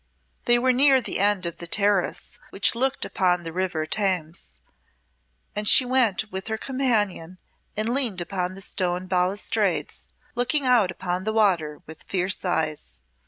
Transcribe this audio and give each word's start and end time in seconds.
They 0.45 0.57
were 0.57 0.73
near 0.73 0.99
the 0.99 1.19
end 1.19 1.45
of 1.45 1.57
the 1.57 1.67
terrace 1.67 2.39
which 2.49 2.73
looked 2.73 3.05
upon 3.05 3.43
the 3.43 3.53
River 3.53 3.85
Thames, 3.85 4.57
and 5.55 5.67
she 5.67 5.85
went 5.85 6.31
with 6.31 6.47
her 6.47 6.57
companion 6.57 7.37
and 7.77 7.93
leaned 7.93 8.19
upon 8.19 8.55
the 8.55 8.63
stone 8.63 9.05
balustrades, 9.05 10.07
looking 10.33 10.65
out 10.65 10.89
upon 10.89 11.23
the 11.23 11.33
water 11.33 11.83
with 11.85 12.01
fierce 12.01 12.43
eyes. 12.43 12.93